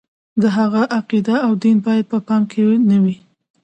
د 0.41 0.43
هغه 0.57 0.81
عقیده 0.97 1.35
او 1.45 1.51
دین 1.63 1.77
باید 1.85 2.05
په 2.11 2.17
پام 2.27 2.41
کې 2.51 2.61
نه 2.89 2.97
وي. 3.03 3.15